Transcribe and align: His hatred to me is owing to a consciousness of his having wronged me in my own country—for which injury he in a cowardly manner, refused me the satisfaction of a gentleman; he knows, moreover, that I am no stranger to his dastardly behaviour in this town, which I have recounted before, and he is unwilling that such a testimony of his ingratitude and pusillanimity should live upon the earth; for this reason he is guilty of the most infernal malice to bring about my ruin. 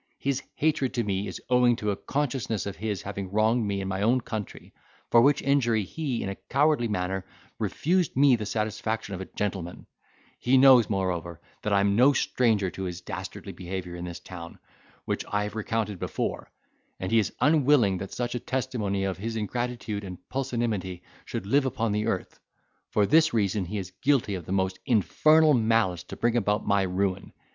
His 0.17 0.41
hatred 0.55 0.95
to 0.95 1.03
me 1.03 1.27
is 1.27 1.39
owing 1.51 1.75
to 1.75 1.91
a 1.91 1.95
consciousness 1.95 2.65
of 2.65 2.77
his 2.77 3.03
having 3.03 3.29
wronged 3.29 3.67
me 3.67 3.81
in 3.81 3.87
my 3.87 4.01
own 4.01 4.19
country—for 4.19 5.21
which 5.21 5.43
injury 5.43 5.83
he 5.83 6.23
in 6.23 6.29
a 6.29 6.37
cowardly 6.49 6.87
manner, 6.87 7.23
refused 7.59 8.15
me 8.17 8.35
the 8.35 8.47
satisfaction 8.47 9.13
of 9.13 9.21
a 9.21 9.25
gentleman; 9.35 9.85
he 10.39 10.57
knows, 10.57 10.89
moreover, 10.89 11.39
that 11.61 11.71
I 11.71 11.81
am 11.81 11.95
no 11.95 12.13
stranger 12.13 12.71
to 12.71 12.85
his 12.85 12.99
dastardly 12.99 13.51
behaviour 13.53 13.93
in 13.95 14.03
this 14.05 14.19
town, 14.19 14.57
which 15.05 15.23
I 15.31 15.43
have 15.43 15.53
recounted 15.53 15.99
before, 15.99 16.49
and 16.99 17.11
he 17.11 17.19
is 17.19 17.31
unwilling 17.39 17.99
that 17.99 18.11
such 18.11 18.33
a 18.33 18.39
testimony 18.39 19.03
of 19.03 19.19
his 19.19 19.35
ingratitude 19.35 20.03
and 20.03 20.17
pusillanimity 20.31 21.03
should 21.25 21.45
live 21.45 21.67
upon 21.67 21.91
the 21.91 22.07
earth; 22.07 22.39
for 22.89 23.05
this 23.05 23.35
reason 23.35 23.65
he 23.65 23.77
is 23.77 23.93
guilty 24.01 24.33
of 24.33 24.47
the 24.47 24.51
most 24.51 24.79
infernal 24.83 25.53
malice 25.53 26.01
to 26.05 26.15
bring 26.17 26.35
about 26.35 26.65
my 26.65 26.81
ruin. 26.81 27.33